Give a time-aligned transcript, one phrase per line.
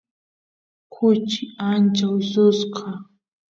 [0.93, 2.87] kuchi ancha ususqa